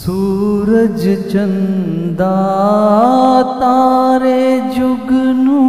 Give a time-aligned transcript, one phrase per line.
[0.00, 2.36] सूरज चंदा,
[3.42, 5.64] तारे जुगनू।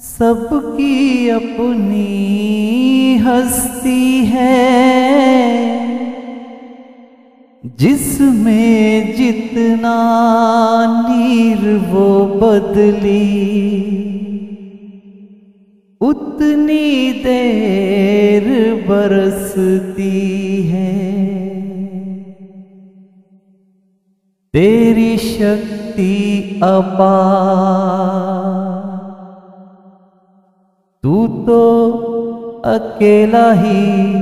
[0.00, 2.08] सबकी अपनी
[3.16, 4.84] हस्ती है।
[7.80, 9.96] जिसमें जितना
[11.08, 13.34] नीर वो बदली,
[16.00, 21.13] उतनी देर बरसती है।
[24.54, 27.02] तेरी शक्ति अपार।
[31.02, 31.82] तू तो
[32.64, 34.14] अकेला ही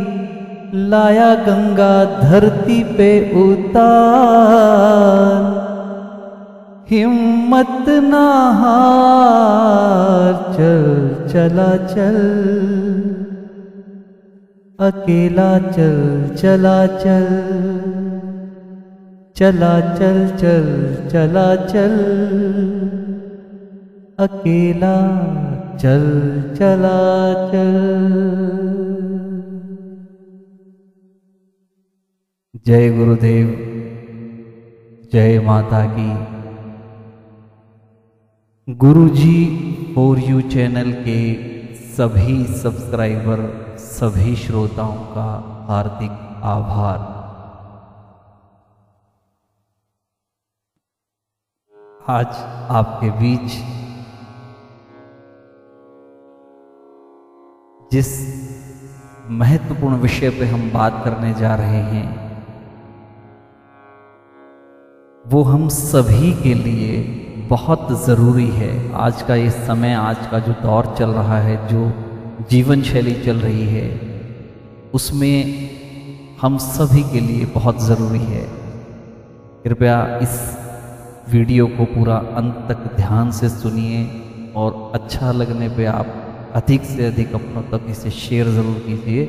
[0.74, 3.82] लाया गंगा धरती पे उतार।
[6.90, 12.16] हिम्मत ना हार, चल, चला, चल।
[14.78, 18.11] अकेला चल, चला, चल।
[19.42, 21.94] चला चल चल, चला चल।
[24.18, 24.96] अकेला
[25.76, 26.04] चल,
[26.58, 27.72] चला चल।
[32.66, 33.48] जय गुरुदेव,
[35.12, 36.26] जय माता की।
[38.74, 41.34] गुरुजी फॉर यू चैनल के
[41.74, 45.28] सभी सब्सक्राइबर, सभी श्रोताओं का
[45.68, 46.10] हार्दिक
[46.42, 47.21] आभार।
[52.08, 52.26] आज
[52.70, 53.52] आपके बीच
[57.92, 58.08] जिस
[59.30, 62.06] महत्वपूर्ण विषय पे हम बात करने जा रहे हैं,
[65.24, 67.02] वो हम सभी के लिए
[67.48, 71.92] बहुत ज़रूरी है। आज का ये समय, आज का जो दौर चल रहा है, जो
[72.50, 73.86] जीवन शैली चल रही है,
[74.94, 78.44] उसमें हम सभी के लिए बहुत ज़रूरी है।
[79.64, 80.61] कृपया इस
[81.30, 84.00] वीडियो को पूरा अंत तक ध्यान से सुनिए
[84.56, 86.06] और अच्छा लगने पे आप
[86.54, 89.22] अधिक से अधिक अपनों तक इसे शेयर ज़रूर कीजिए।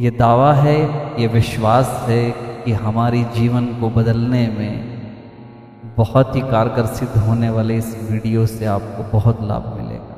[0.00, 0.76] ये दावा है,
[1.20, 2.30] ये विश्वास है
[2.64, 8.64] कि हमारी जीवन को बदलने में बहुत ही कारगर सिद्ध होने वाले इस वीडियो से
[8.66, 10.16] आपको बहुत लाभ मिलेगा।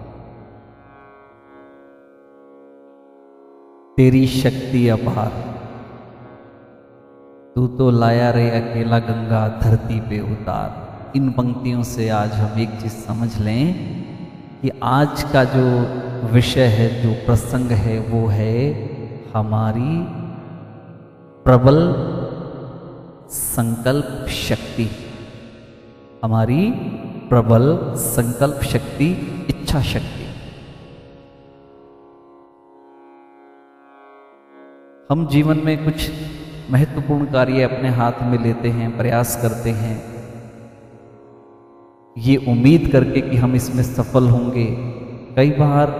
[3.96, 5.53] तेरी शक्ति अपार।
[7.56, 12.70] तू तो लाया रे अकेला गंगा धरती पे उतार। इन पंक्तियों से आज हम एक
[12.80, 13.74] चीज़ समझ लें
[14.62, 15.62] कि आज का जो
[16.32, 18.56] विषय है, जो प्रसंग है, वो है
[19.34, 19.94] हमारी
[21.46, 21.78] प्रबल
[23.30, 24.90] संकल्प शक्ति।
[26.24, 26.70] हमारी
[27.28, 29.10] प्रबल संकल्प शक्ति,
[29.48, 30.26] इच्छा शक्ति।
[35.10, 36.10] हम जीवन में कुछ
[36.70, 39.96] महत्वपूर्ण कार्य अपने हाथ में लेते हैं, प्रयास करते हैं।
[42.16, 44.64] ये उम्मीद करके कि हम इसमें सफल होंगे।
[45.36, 45.92] कई बार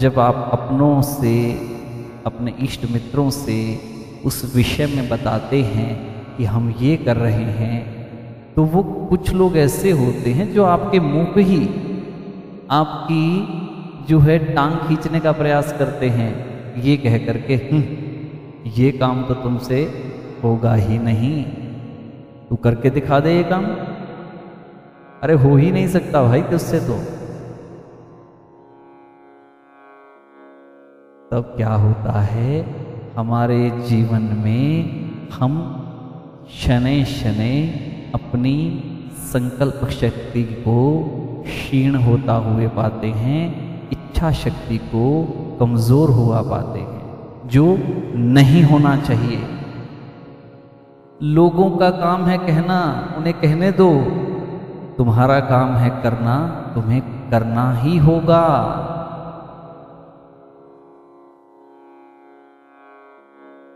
[0.00, 1.34] जब आप अपनों से,
[2.26, 3.58] अपने इष्ट मित्रों से
[4.24, 5.90] उस विषय में बताते हैं
[6.36, 11.00] कि हम ये कर रहे हैं तो वो कुछ लोग ऐसे होते हैं जो आपके
[11.00, 11.62] मुँह पे ही
[12.70, 13.24] आपकी
[14.08, 16.30] जो है टांग खींचने का प्रयास करते हैं।
[16.82, 17.56] ये कह करके
[18.64, 19.80] ये काम तो तुमसे
[20.42, 21.42] होगा ही नहीं।
[22.48, 23.64] तू करके दिखा दे ये काम।
[25.22, 26.98] अरे हो ही नहीं सकता भाई तुझसे तो।
[31.30, 32.54] तब क्या होता है,
[33.16, 33.58] हमारे
[33.88, 35.54] जीवन में हम
[36.56, 37.54] शनै शनै
[38.14, 38.56] अपनी
[39.32, 40.78] संकल्प शक्ति को
[41.44, 43.42] क्षीण होता हुए पाते हैं,
[43.90, 45.04] इच्छा शक्ति को
[45.60, 46.81] कमज़ोर हुआ पाते
[47.46, 47.78] जो
[48.14, 49.46] नहीं होना चाहिए।
[51.22, 54.00] लोगों का काम है कहना, उन्हें कहने दो,
[54.98, 58.44] तुम्हारा काम है करना, तुम्हें करना ही होगा।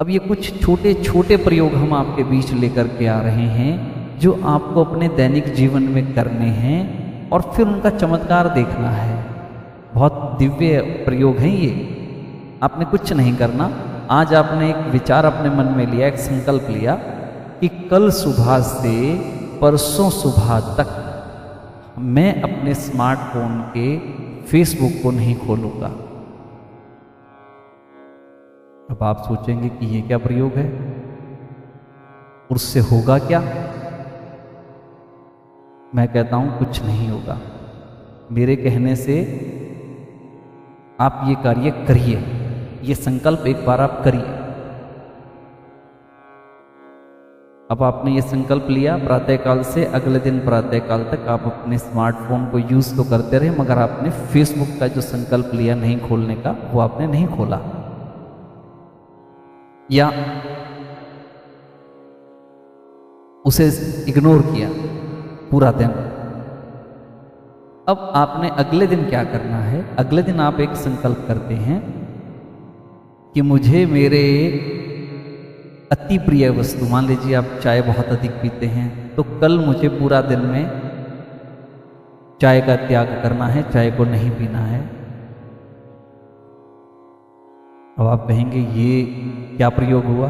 [0.01, 4.41] अब ये कुछ छोटे छोटे प्रयोग हम आपके बीच लेकर के आ रहे हैं, जो
[4.45, 9.27] आपको अपने दैनिक जीवन में करने हैं और फिर उनका चमत्कार देखना है।
[9.95, 11.96] बहुत दिव्य प्रयोग हैं ये।
[12.67, 13.65] आपने कुछ नहीं करना।
[14.11, 16.95] आज आपने एक विचार अपने मन में लिया, एक संकल्प लिया
[17.61, 19.15] कि कल सुबह से
[19.61, 20.89] परसों सुबह तक
[21.99, 23.99] मैं अपने स्मार्टफ़ोन के
[24.43, 25.87] फेसबुक को नहीं खोलूँगा।
[28.91, 30.97] अब आप सोचेंगे कि ये क्या प्रयोग है?
[32.51, 33.41] उससे होगा क्या?
[35.95, 37.39] मैं कहता हूँ, कुछ नहीं होगा।
[38.33, 39.21] मेरे कहने से
[41.01, 42.36] आप ये कार्य करिए।
[42.87, 44.35] ये संकल्प एक बार आप करिए।
[47.71, 52.59] अब आपने ये संकल्प लिया, प्रातःकाल से अगले दिन प्रातःकाल तक आप अपने स्मार्टफ़ोन को
[52.59, 56.81] यूज़ तो करते रहे, मगर आपने फेसबुक का जो संकल्प लिया नहीं खोलने का, वो
[56.81, 57.61] आपने नहीं खोला।
[59.91, 60.09] या
[63.45, 63.69] उसे
[64.09, 64.71] इग्नोर किया
[65.51, 65.91] पूरा दिन।
[67.89, 69.97] अब आपने अगले दिन क्या करना है?
[69.97, 72.06] अगले दिन आप एक संकल्प करते हैं
[73.37, 74.21] कि मुझे मेरे
[75.93, 80.21] अति प्रिय वस्तु, मान लीजिए आप चाय बहुत अधिक पीते हैं तो कल मुझे पूरा
[80.21, 80.65] दिन में
[82.41, 84.81] चाय का त्याग करना है, चाय को नहीं पीना है।
[87.99, 89.05] अब आप कहेंगे, ये
[89.57, 90.29] क्या प्रयोग हुआ?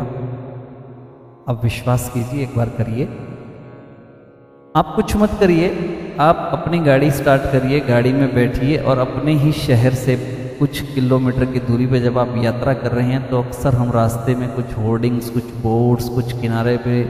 [1.49, 3.05] अब विश्वास कीजिए, एक बार करिए।
[4.75, 5.69] आप कुछ मत करिए,
[6.21, 10.17] आप अपनी गाड़ी स्टार्ट करिए, गाड़ी में बैठिए और अपने ही शहर से
[10.59, 14.35] कुछ किलोमीटर की दूरी पे जब आप यात्रा कर रहे हैं तो अक्सर हम रास्ते
[14.35, 17.03] में कुछ होर्डिंग्स, कुछ बोर्ड्स, कुछ किनारे पे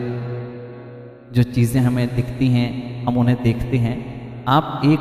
[1.32, 3.96] जो चीज़ें हमें दिखती हैं, हम उन्हें देखते हैं।
[4.48, 5.00] आप एक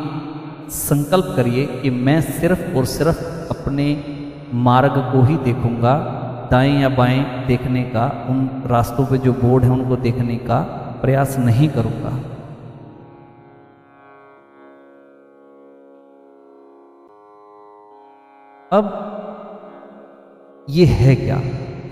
[0.71, 3.87] संकल्प करिए कि मैं सिर्फ़ और सिर्फ़ अपने
[4.53, 5.97] मार्ग को ही देखूँगा,
[6.51, 10.61] दाएँ या बाएँ देखने का, उन रास्तों पे जो बोर्ड है उनको देखने का
[11.01, 12.19] प्रयास नहीं करूँगा।
[18.75, 21.41] अब ये है क्या?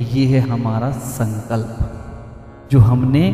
[0.02, 1.78] ये है हमारा संकल्प,
[2.72, 3.30] जो हमने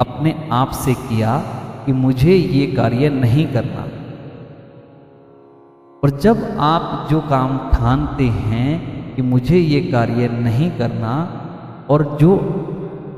[0.00, 1.38] अपने आप से किया
[1.86, 3.82] कि मुझे ये कार्य नहीं करना।
[6.02, 11.40] और जब आप जो काम ठानते हैं कि मुझे ये कार्य नहीं करना,
[11.90, 12.36] और जो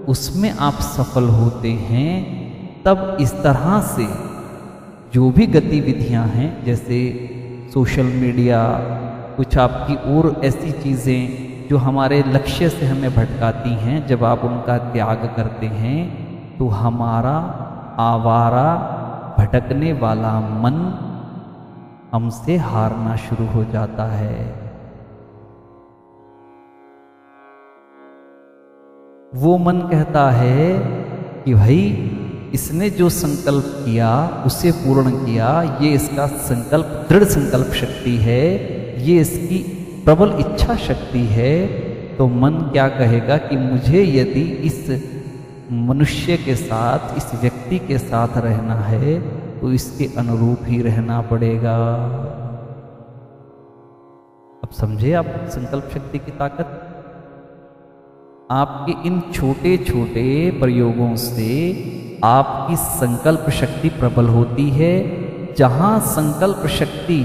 [0.09, 2.13] उसमें आप सफल होते हैं,
[2.83, 4.07] तब इस तरह से
[5.15, 6.99] जो भी गतिविधियाँ हैं, जैसे
[7.75, 8.61] सोशल मीडिया
[9.37, 14.77] कुछ आपकी और ऐसी चीज़ें जो हमारे लक्ष्य से हमें भटकाती हैं, जब आप उनका
[14.93, 17.35] त्याग करते हैं तो हमारा
[18.03, 18.69] आवारा
[19.39, 20.77] भटकने वाला मन
[22.13, 24.39] हमसे हारना शुरू हो जाता है।
[29.35, 30.69] वो मन कहता है
[31.45, 31.81] कि भाई,
[32.55, 34.11] इसने जो संकल्प किया,
[34.47, 35.51] उसे पूर्ण किया,
[35.81, 38.45] ये इसका संकल्प, दृढ़ संकल्प शक्ति है।
[38.99, 39.59] ये इसकी
[40.05, 41.67] प्रबल इच्छा शक्ति है
[42.17, 44.79] तो मन क्या कहेगा कि मुझे यदि इस
[45.73, 49.21] मनुष्य के साथ, इस व्यक्ति के साथ रहना है
[49.61, 51.77] तो इसके अनुरूप ही रहना पड़ेगा।
[54.63, 56.69] अब समझे आप संकल्प शक्ति की ताकत?
[58.51, 60.27] आपके इन छोटे छोटे
[60.61, 61.51] प्रयोगों से
[62.25, 64.95] आपकी संकल्प शक्ति प्रबल होती है।
[65.55, 67.21] जहाँ संकल्प शक्ति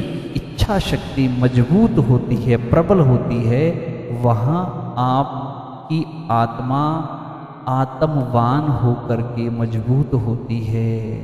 [0.62, 3.70] इच्छा शक्ति मज़बूत होती है, प्रबल होती है,
[4.22, 6.82] वहाँ आपकी आत्मा
[7.68, 11.18] आत्मवान होकर के मज़बूत होती है।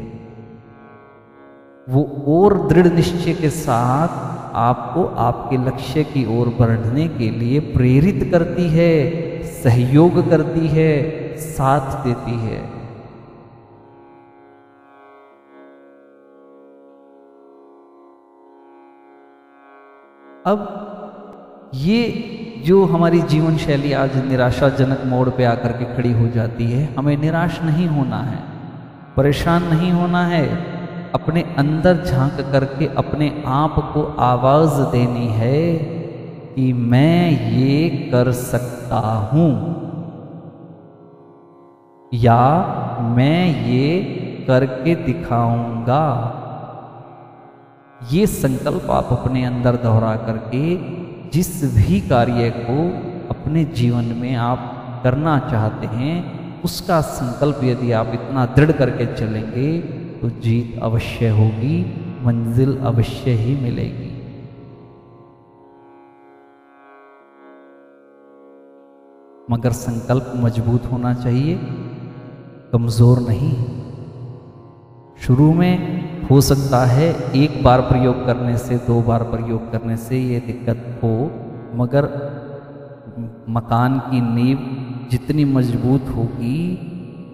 [1.89, 8.29] वो और दृढ़ निश्चय के साथ आपको आपके लक्ष्य की ओर बढ़ने के लिए प्रेरित
[8.31, 8.93] करती है,
[9.53, 10.95] सहयोग करती है,
[11.37, 12.76] साथ देती है।
[20.47, 20.59] अब
[21.75, 22.03] ये
[22.66, 27.18] जो हमारी जीवन शैली आज निराशाजनक मोड़ पे आकर के खड़ी हो जाती है, हमें
[27.18, 28.39] निराश नहीं होना है,
[29.18, 30.45] परेशान नहीं होना है,
[31.16, 35.61] अपने अंदर झाँक करके अपने आप को आवाज़ देनी है
[36.56, 38.99] कि मैं ये कर सकता
[39.31, 39.51] हूँ,
[42.11, 42.42] या
[43.18, 43.87] मैं ये
[44.47, 46.04] करके दिखाऊँगा।
[48.01, 50.59] ये संकल्प आप अपने अंदर दोहरा करके
[51.30, 52.75] जिस भी कार्य को
[53.30, 59.80] अपने जीवन में आप करना चाहते हैं, उसका संकल्प यदि आप इतना दृढ़ करके चलेंगे
[60.21, 61.81] तो जीत अवश्य होगी,
[62.23, 64.11] मंजिल अवश्य ही मिलेगी।
[69.51, 71.56] मगर संकल्प मज़बूत होना चाहिए,
[72.73, 73.54] कमज़ोर नहीं।
[75.19, 75.96] शुरू में
[76.29, 80.99] हो सकता है एक बार प्रयोग करने से, दो बार प्रयोग करने से ये दिक्कत
[81.03, 81.11] हो,
[81.75, 82.05] मगर
[83.49, 84.57] मकान की नींव
[85.11, 86.59] जितनी मज़बूत होगी,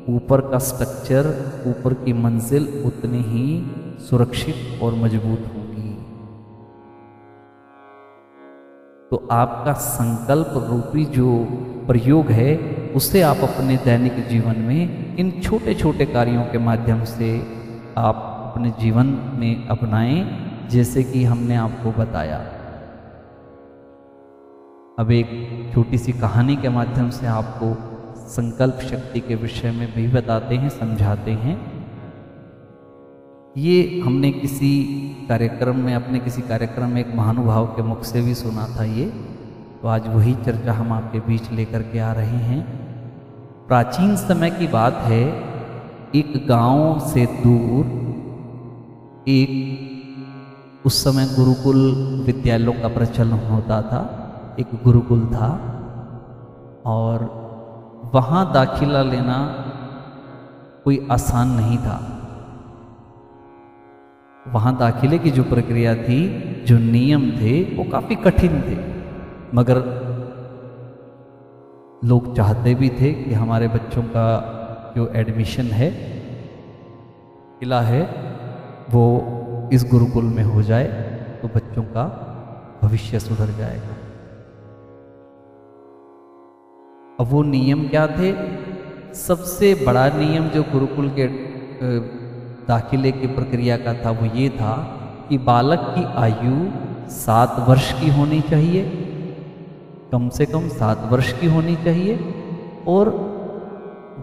[0.09, 1.27] ऊपर का स्ट्रक्चर
[1.67, 3.45] ऊपर की मंजिल उतनी ही
[3.99, 5.91] सुरक्षित और मज़बूत होगी।
[9.11, 11.37] तो आपका संकल्प रूपी जो
[11.87, 12.55] प्रयोग है,
[12.95, 17.31] उसे आप अपने दैनिक जीवन में इन छोटे छोटे कार्यों के माध्यम से
[17.97, 19.05] आप अपने जीवन
[19.35, 20.27] में अपनाएँ,
[20.69, 22.37] जैसे कि हमने आपको बताया।
[24.99, 27.77] अब एक छोटी सी कहानी के माध्यम से आपको
[28.15, 31.85] संकल्प शक्ति के विषय में भी बताते हैं, समझाते हैं।
[33.57, 34.83] ये हमने किसी
[35.29, 39.05] कार्यक्रम में, अपने किसी कार्यक्रम में एक महानुभाव के मुख से भी सुना था ये।
[39.81, 42.63] तो आज वही चर्चा हम आपके बीच लेकर के आ रहे हैं।
[43.67, 45.53] प्राचीन समय की बात है,
[46.15, 48.03] एक गाँव से दूर
[49.27, 51.77] एक उस समय गुरुकुल
[52.25, 54.01] विद्यालयों का प्रचलन होता था,
[54.59, 55.49] एक गुरुकुल था,
[56.85, 57.23] और
[58.13, 59.37] वहाँ दाखिला लेना
[60.83, 62.09] कोई आसान नहीं था।
[64.47, 66.29] वहाँ दाखिले की जो प्रक्रिया थी,
[66.65, 68.77] जो नियम थे, वो काफ़ी कठिन थे,
[69.55, 69.77] मगर
[72.05, 74.27] लोग चाहते भी थे कि हमारे बच्चों का
[74.97, 75.89] जो एडमिशन है,
[77.59, 78.32] किला है
[78.89, 80.87] वो इस गुरुकुल में हो जाए
[81.41, 82.05] तो बच्चों का
[82.83, 83.95] भविष्य सुधर जाएगा।
[87.19, 88.33] अब वो नियम क्या थे?
[89.15, 91.27] सबसे बड़ा नियम जो गुरुकुल के
[92.67, 94.73] दाखिले की प्रक्रिया का था वो ये था
[95.29, 96.55] कि बालक की आयु
[97.09, 98.83] सात वर्ष की होनी चाहिए,
[100.11, 102.15] कम से कम सात वर्ष की होनी चाहिए
[102.87, 103.11] और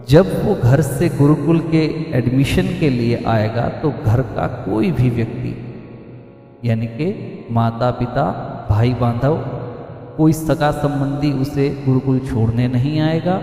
[0.09, 1.83] जब वो घर से गुरुकुल के
[2.17, 5.53] एडमिशन के लिए आएगा तो घर का कोई भी व्यक्ति,
[6.63, 7.07] यानी कि
[7.51, 8.25] माता पिता
[8.69, 9.37] भाई बांधव
[10.17, 13.41] कोई सगा संबंधी उसे गुरुकुल छोड़ने नहीं आएगा।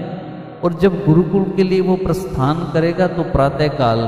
[0.64, 4.00] और जब गुरुकुल के लिए वो प्रस्थान करेगा तो प्रातःकाल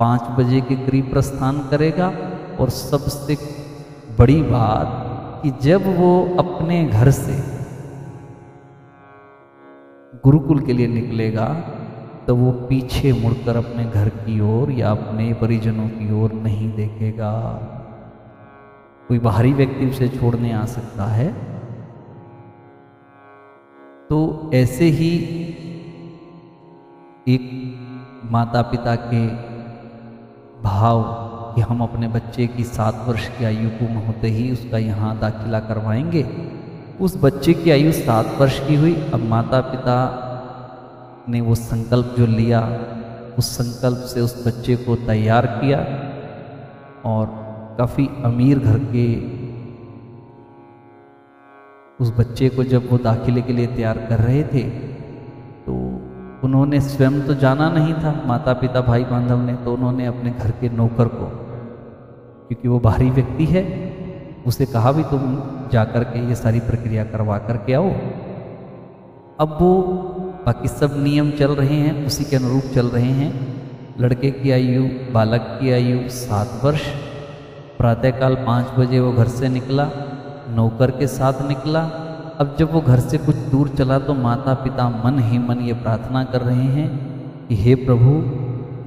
[0.00, 2.12] पाँच बजे के करीब प्रस्थान करेगा।
[2.60, 3.36] और सबसे
[4.18, 4.88] बड़ी बात
[5.42, 7.36] कि जब वो अपने घर से
[10.14, 11.46] गुरुकुल के लिए निकलेगा
[12.26, 17.32] तो वो पीछे मुड़कर अपने घर की ओर या अपने परिजनों की ओर नहीं देखेगा।
[19.08, 21.32] कोई बाहरी व्यक्ति उसे छोड़ने आ सकता है।
[24.10, 25.16] तो ऐसे ही
[27.28, 27.50] एक
[28.24, 29.26] माता पिता के
[30.62, 31.02] भाव
[31.54, 35.60] कि हम अपने बच्चे की सात वर्ष की आयु पूर्ण होते ही उसका यहाँ दाखिला
[35.60, 36.22] करवाएँगे
[37.02, 39.96] उस बच्चे की आयु सात वर्ष की हुई। अब माता पिता
[41.28, 42.60] ने वो संकल्प जो लिया,
[43.38, 45.78] उस संकल्प से उस बच्चे को तैयार किया
[47.04, 47.26] और
[47.78, 49.06] काफ़ी अमीर घर के
[52.00, 54.62] उस बच्चे को जब वो दाखिले के लिए तैयार कर रहे थे
[55.66, 55.72] तो
[56.44, 60.50] उन्होंने स्वयं तो जाना नहीं था माता पिता भाई बांधव ने तो उन्होंने अपने घर
[60.60, 61.26] के नौकर को,
[62.46, 63.62] क्योंकि वो बाहरी व्यक्ति है,
[64.46, 65.36] उसे कहा भी तुम
[65.72, 67.90] जाकर के ये सारी प्रक्रिया करवा करके आओ।
[69.40, 69.82] अब वो,
[70.46, 73.62] बाकी सब नियम चल रहे हैं, उसी के अनुरूप चल रहे हैं।
[74.00, 76.82] लड़के की आयु, बालक की आयु, सात वर्ष।
[77.78, 79.90] प्रातःकाल पाँच बजे वो घर से निकला,
[80.50, 81.80] नौकर के साथ निकला।
[82.38, 85.72] अब जब वो घर से कुछ दूर चला तो माता पिता मन ही मन ये
[85.72, 86.88] प्रार्थना कर रहे हैं
[87.48, 88.22] कि, हे प्रभु,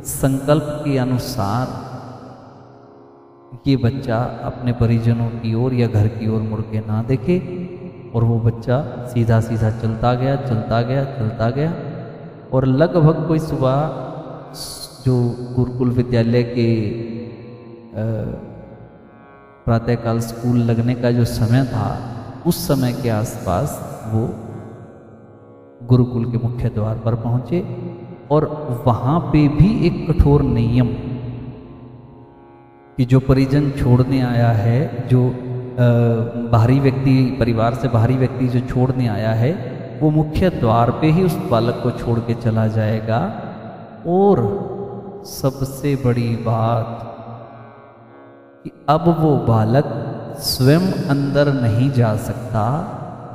[0.07, 1.84] संकल्प के अनुसार
[3.67, 7.39] ये बच्चा अपने परिजनों की ओर या घर की ओर मुड़ के ना देखे
[8.15, 11.73] और वो बच्चा सीधा सीधा चलता गया चलता गया चलता गया
[12.53, 13.75] और लगभग कोई सुबह
[15.05, 16.91] जो गुरुकुल विद्यालय के
[19.65, 21.99] प्रातःकाल स्कूल लगने का जो समय था,
[22.47, 24.29] उस समय के आसपास वो
[25.87, 27.87] गुरुकुल के मुख्य द्वार पर पहुँचे
[28.31, 30.87] और वहाँ पे भी एक कठोर नियम
[32.97, 35.21] कि जो परिजन छोड़ने आया है, जो
[36.51, 39.51] बाहरी व्यक्ति, परिवार से बाहरी व्यक्ति जो छोड़ने आया है,
[40.01, 43.19] वो मुख्य द्वार पे ही उस बालक को छोड़ के चला जाएगा।
[44.07, 44.43] और
[45.27, 47.01] सबसे बड़ी बात
[48.63, 49.93] कि अब वो बालक
[50.39, 52.63] स्वयं अंदर नहीं जा सकता,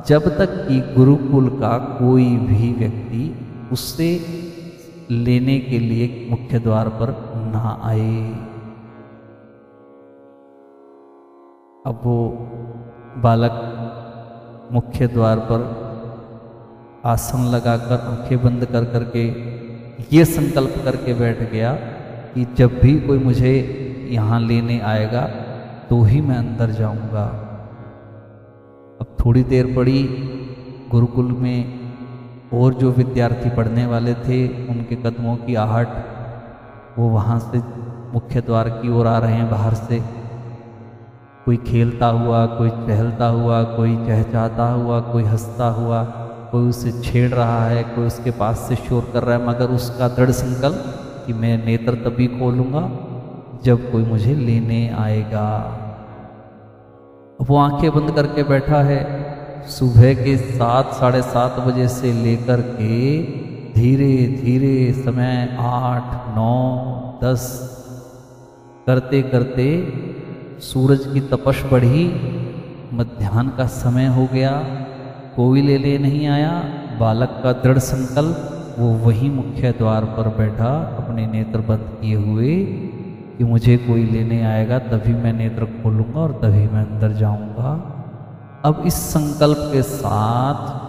[0.08, 3.24] जब तक कि गुरुकुल का कोई भी व्यक्ति
[3.72, 4.08] उससे
[5.10, 7.10] लेने के लिए मुख्य द्वार पर
[7.46, 8.49] ना आए।
[11.86, 12.14] अब वो
[13.16, 13.54] बालक
[14.72, 15.62] मुख्य द्वार पर
[17.04, 19.22] आसन लगाकर, आँखें बंद कर करके
[20.16, 21.72] ये संकल्प करके बैठ गया
[22.34, 23.54] कि जब भी कोई मुझे
[24.10, 25.22] यहाँ लेने आएगा
[25.90, 27.24] तो ही मैं अंदर जाऊँगा।
[29.00, 30.02] अब थोड़ी देर पड़ी,
[30.90, 31.58] गुरुकुल में
[32.52, 35.88] और जो विद्यार्थी पढ़ने वाले थे, उनके कदमों की आहट,
[36.98, 37.58] वो वहाँ से
[38.14, 40.02] मुख्य द्वार की ओर आ रहे हैं, बाहर से।
[41.44, 46.04] कोई खेलता हुआ, कोई टहलता हुआ, कोई चहचाता हुआ, कोई हंसता हुआ,
[46.52, 50.08] कोई उसे छेड़ रहा है, कोई उसके पास से शोर कर रहा है, मगर उसका
[50.08, 50.84] दृढ़ संकल्प
[51.26, 52.90] कि मैं नेत्र तभी खोलूँगा
[53.64, 55.76] जब कोई मुझे लेने आएगा।
[57.40, 59.30] वो आँखें बंद करके बैठा है।
[59.68, 63.22] सुबह के सात, साढ़े सात बजे से लेकर के
[63.72, 66.80] धीरे धीरे समय आठ, नौ,
[67.24, 67.70] दस,
[68.86, 69.66] करते करते
[70.60, 72.04] सूरज की तपश बढ़ी
[72.92, 74.50] मध्यान्ह का समय हो गया
[75.36, 76.50] कोई ले ले नहीं आया,
[77.00, 82.56] बालक का दृढ़ संकल्प, वो वही मुख्य द्वार पर बैठा, अपने नेत्र बंद किए हुए,
[83.38, 87.72] कि मुझे कोई लेने आएगा, तभी मैं नेत्र खोलूँगा और तभी मैं अंदर जाऊँगा।
[88.64, 90.80] अब इस संकल्प के साथ,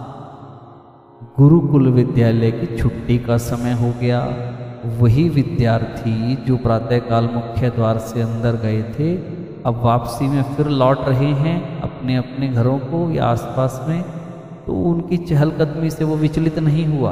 [1.38, 4.22] गुरुकुल विद्यालय की छुट्टी का समय हो गया।
[5.00, 11.00] वही विद्यार्थी, जो प्रातःकाल मुख्य द्वार से अंदर गए थे अब वापसी में फिर लौट
[11.08, 14.02] रहे हैं अपने अपने घरों को या आसपास में
[14.66, 17.12] तो उनकी चहलकदमी से वो विचलित नहीं हुआ।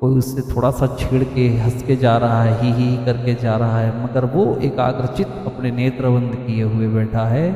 [0.00, 3.56] कोई उससे थोड़ा सा छेड़ के हंस के जा रहा है ही ही करके जा
[3.56, 7.46] रहा है, मगर वो एकाग्रचित अपने नेत्रबंद किए हुए बैठा है।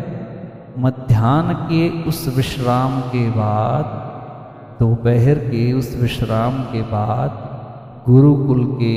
[0.78, 3.84] मध्यान्ह के उस विश्राम के बाद,
[4.80, 7.30] दोपहर के उस विश्राम के बाद
[8.06, 8.96] गुरुकुल के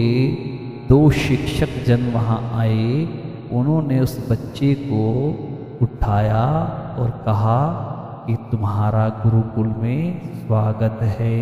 [0.89, 3.07] दो शिक्षक जन वहाँ आए।
[3.53, 5.03] उन्होंने उस बच्चे को
[5.81, 6.45] उठाया
[6.99, 7.59] और कहा
[8.27, 11.41] कि तुम्हारा गुरुकुल में स्वागत है।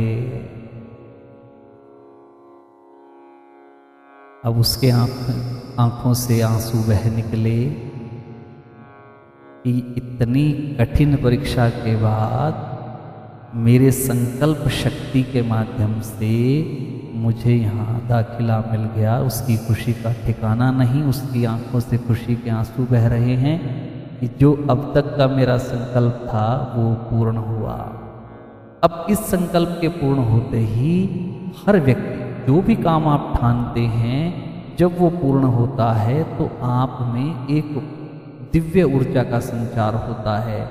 [4.45, 5.17] अब उसके आँख,
[5.79, 7.57] आँखों से आँसू बह निकले
[9.63, 12.69] कि इतनी कठिन परीक्षा के बाद
[13.55, 16.33] मेरे संकल्प शक्ति के माध्यम से
[17.21, 22.49] मुझे यहाँ दाखिला मिल गया। उसकी खुशी का ठिकाना नहीं, उसकी आँखों से खुशी के
[22.51, 23.57] आँसू बह रहे हैं
[24.19, 27.75] कि जो अब तक का मेरा संकल्प था, वो पूर्ण हुआ।
[28.83, 30.93] अब इस संकल्प के पूर्ण होते ही
[31.57, 36.97] हर व्यक्ति, जो भी काम आप ठानते हैं, जब वो पूर्ण होता है तो आप
[37.13, 37.73] में एक
[38.53, 40.61] दिव्य ऊर्जा का संचार होता है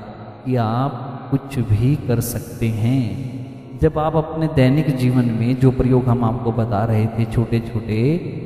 [0.44, 3.39] कि आप कुछ भी कर सकते हैं।
[3.80, 8.00] जब आप अपने दैनिक जीवन में जो प्रयोग हम आपको बता रहे थे छोटे छोटे,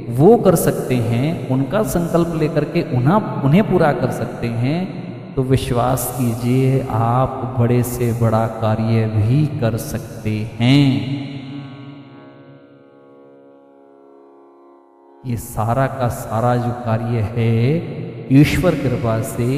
[0.08, 5.42] वो कर सकते हैं, उनका संकल्प लेकर के उन्हें उन्हें पूरा कर सकते हैं तो
[5.42, 10.84] विश्वास कीजिए, आप बड़े से बड़ा कार्य भी कर सकते हैं।
[15.24, 17.56] ये सारा का सारा जो कार्य है,
[18.32, 19.48] ईश्वर कृपा से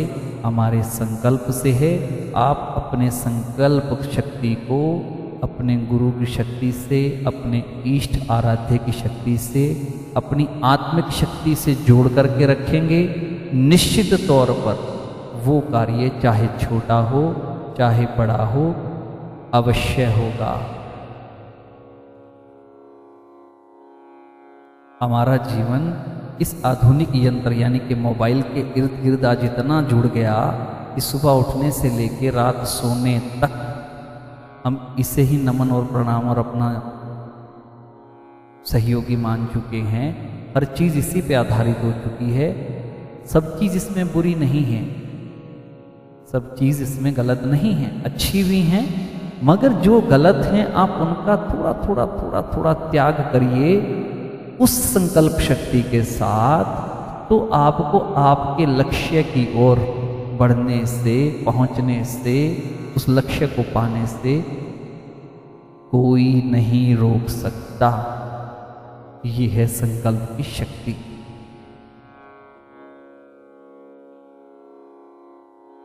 [0.45, 1.93] हमारे संकल्प से है,
[2.37, 4.83] आप अपने संकल्प शक्ति को
[5.42, 9.64] अपने गुरु की शक्ति से, अपने इष्ट आराध्य की शक्ति से,
[10.16, 13.03] अपनी आत्मिक शक्ति से जोड़ करके रखेंगे।
[13.55, 14.96] निश्चित तौर पर
[15.44, 17.22] वो कार्य चाहे छोटा हो,
[17.79, 18.64] चाहे बड़ा हो,
[19.55, 20.55] अवश्य होगा।
[25.01, 25.94] हमारा जीवन
[26.40, 30.38] इस आधुनिक यंत्र यानी कि मोबाइल के इर्द गिर्द आज इतना जुड़ गया,
[30.94, 33.76] कि सुबह उठने से लेकर रात सोने तक
[34.66, 36.68] हम इसे ही नमन और प्रणाम और अपना
[38.66, 40.09] सहयोगी मान चुके हैं,
[40.55, 42.48] हर चीज़ इसी पे आधारित हो चुकी है।
[43.26, 44.83] सब चीज़ इसमें बुरी नहीं है।
[46.33, 48.85] सब चीज़ इसमें गलत नहीं है। अच्छी भी हैं,
[49.44, 53.76] मगर जो गलत हैं, आप उनका थोड़ा थोड़ा थोड़ा थोड़ा त्याग करिए
[54.61, 56.64] उस संकल्प शक्ति के साथ
[57.29, 59.79] तो आपको आपके लक्ष्य की ओर
[60.40, 62.37] बढ़ने से, पहुँचने से
[62.97, 64.45] उस लक्ष्य को पाने से
[65.91, 68.13] कोई नहीं रोक सकता।
[69.27, 70.93] ये है संकल्प की शक्ति।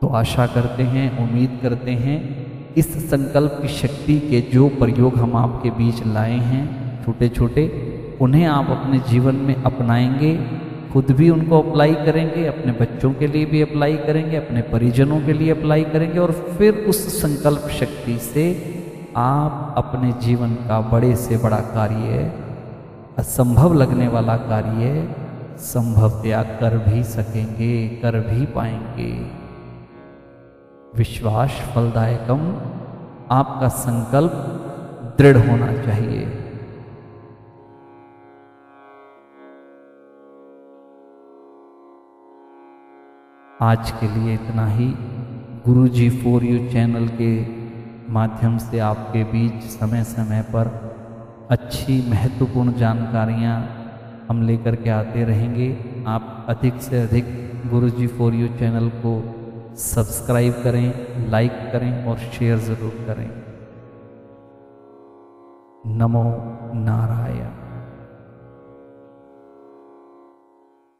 [0.00, 2.42] तो आशा करते हैं, उम्मीद करते हैं,
[2.74, 8.46] इस संकल्प की शक्ति के जो प्रयोग हम आपके बीच लाए हैं छोटे छोटे उन्हें
[8.46, 10.61] आप अपने जीवन में अपनाएँगे।
[10.92, 15.32] खुद भी उनको अप्लाई करेंगे, अपने बच्चों के लिए भी अप्लाई करेंगे, अपने परिजनों के
[15.32, 18.44] लिए अप्लाई करेंगे और फिर उस संकल्प शक्ति से
[19.16, 22.32] आप अपने जीवन का बड़े से बड़ा कार्य,
[23.18, 25.14] असंभव लगने वाला कार्य
[25.58, 29.26] संभवतया कर भी सकेंगे, कर भी पाएँगे।
[30.96, 32.40] विश्वास फलदायकम,
[33.30, 34.32] आपका संकल्प
[35.18, 36.41] दृढ़ होना चाहिए।
[43.62, 44.86] आज के लिए इतना ही।
[45.64, 47.28] गुरु जी फॉर यू चैनल के
[48.12, 50.70] माध्यम से आपके बीच समय समय पर
[51.50, 53.54] अच्छी, महत्वपूर्ण जानकारियाँ
[54.28, 55.70] हम लेकर के आते रहेंगे।
[56.08, 57.30] आप अधिक से अधिक
[57.70, 59.14] Guru ji for you channel को
[59.84, 63.26] सब्सक्राइब करें लाइक करें और शेयर ज़रूर करें।
[65.98, 66.24] नमो
[66.82, 67.61] नारायण।